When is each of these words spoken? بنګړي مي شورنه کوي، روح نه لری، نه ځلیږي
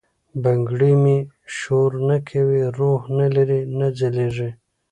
بنګړي 0.43 0.93
مي 1.03 1.17
شورنه 1.57 2.17
کوي، 2.29 2.61
روح 2.77 3.01
نه 3.17 3.27
لری، 3.35 3.61
نه 3.77 3.87
ځلیږي 3.97 4.49